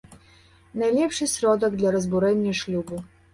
Найлепшы 0.81 1.27
сродак 1.33 1.77
для 1.83 1.93
разбурэння 1.97 2.57
шлюбу. 2.63 3.05